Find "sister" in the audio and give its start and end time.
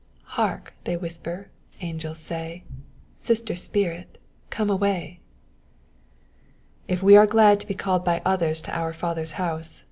3.17-3.53